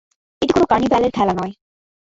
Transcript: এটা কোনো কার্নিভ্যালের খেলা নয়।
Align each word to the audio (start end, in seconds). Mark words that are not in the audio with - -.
এটা 0.41 0.53
কোনো 0.53 0.65
কার্নিভ্যালের 0.65 1.11
খেলা 1.11 1.33
নয়। 1.33 1.53